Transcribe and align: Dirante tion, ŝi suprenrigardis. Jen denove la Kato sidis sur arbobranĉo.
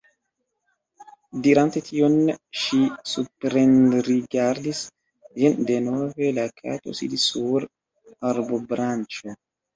Dirante 1.47 1.83
tion, 1.89 2.15
ŝi 2.61 2.79
suprenrigardis. 3.11 4.81
Jen 5.43 5.69
denove 5.69 6.33
la 6.41 6.49
Kato 6.63 6.97
sidis 7.03 7.29
sur 7.35 7.69
arbobranĉo. 8.33 9.39